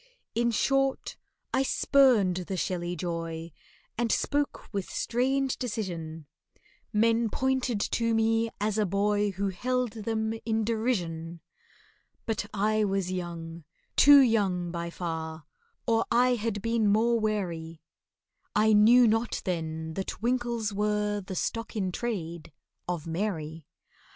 In 0.33 0.49
short, 0.49 1.15
I 1.53 1.61
spurned 1.61 2.37
the 2.47 2.57
shelly 2.57 2.95
joy, 2.95 3.51
And 3.99 4.11
spoke 4.11 4.67
with 4.73 4.89
strange 4.89 5.57
decision— 5.59 6.25
Men 6.91 7.29
pointed 7.29 7.79
to 7.81 8.15
me 8.15 8.49
as 8.59 8.79
a 8.79 8.87
boy 8.87 9.29
Who 9.33 9.49
held 9.49 9.91
them 9.91 10.33
in 10.43 10.63
derision. 10.65 11.39
But 12.25 12.47
I 12.51 12.83
was 12.83 13.11
young—too 13.11 14.21
young, 14.21 14.71
by 14.71 14.89
far— 14.89 15.43
Or 15.85 16.05
I 16.09 16.33
had 16.33 16.63
been 16.63 16.87
more 16.87 17.19
wary, 17.19 17.83
I 18.55 18.73
knew 18.73 19.07
not 19.07 19.43
then 19.45 19.93
that 19.93 20.19
winkles 20.19 20.71
are 20.75 21.21
The 21.21 21.35
stock 21.35 21.75
in 21.75 21.91
trade 21.91 22.51
of 22.87 23.05
MARY. 23.05 23.67